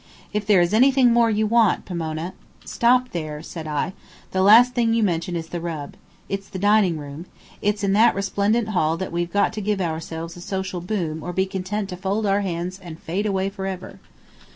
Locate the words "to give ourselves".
9.53-10.35